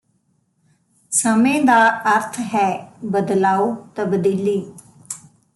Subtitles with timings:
[1.11, 1.77] ਸਮੇਂ ਦਾ
[2.09, 2.67] ਅਰਥ ਹੈ
[3.05, 4.59] ਬਦਲਾਓ ਤਬਦੀਲੀ